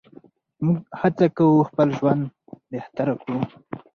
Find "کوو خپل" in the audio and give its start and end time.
1.37-1.87